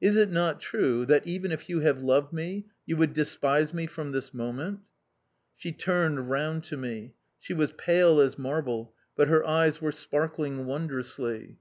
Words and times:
Is 0.00 0.16
it 0.16 0.30
not 0.30 0.62
true 0.62 1.04
that, 1.04 1.26
even 1.26 1.52
if 1.52 1.68
you 1.68 1.80
have 1.80 2.00
loved 2.02 2.32
me, 2.32 2.64
you 2.86 2.96
would 2.96 3.12
despise 3.12 3.74
me 3.74 3.84
from 3.86 4.12
this 4.12 4.32
moment?"... 4.32 4.80
She 5.56 5.72
turned 5.72 6.30
round 6.30 6.64
to 6.72 6.78
me. 6.78 7.12
She 7.38 7.52
was 7.52 7.74
pale 7.74 8.18
as 8.18 8.38
marble, 8.38 8.94
but 9.14 9.28
her 9.28 9.46
eyes 9.46 9.78
were 9.82 9.92
sparkling 9.92 10.64
wondrously. 10.64 11.58